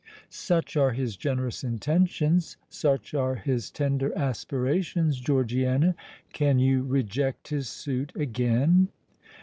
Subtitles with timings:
[0.31, 8.87] Such are his generous intentions—such are his tender aspirations, Georgiana:—can you reject his suit again?"